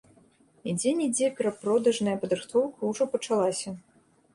[0.71, 3.81] І дзе-нідзе перадпродажная падрыхтоўка ўжо пачалася.